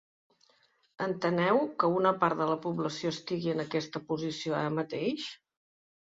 [1.07, 5.27] Enteneu que una part de la població estigui en aquesta posició ara mateix?